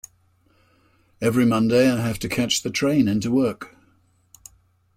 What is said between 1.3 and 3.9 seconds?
Monday I have to catch the train into work